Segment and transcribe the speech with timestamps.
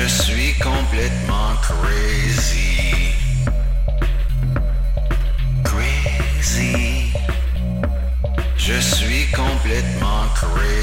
[0.00, 3.14] Je suis complètement crazy.
[5.64, 7.12] Crazy.
[8.56, 10.77] Je suis complètement crazy.